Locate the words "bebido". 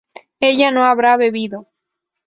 1.15-1.67